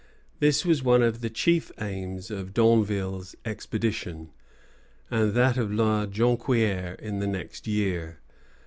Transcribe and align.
This 0.39 0.65
was 0.65 0.81
one 0.81 1.03
of 1.03 1.21
the 1.21 1.29
chief 1.29 1.71
aims 1.79 2.31
of 2.31 2.55
D'Anville's 2.55 3.35
expedition, 3.45 4.31
and 5.11 5.25
of 5.27 5.33
that 5.35 5.57
of 5.57 5.71
La 5.71 6.07
Jonquière 6.07 6.99
in 6.99 7.19
the 7.19 7.27
next 7.27 7.67
year. 7.67 8.19